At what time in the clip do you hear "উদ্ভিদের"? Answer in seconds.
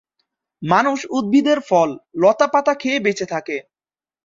1.09-1.59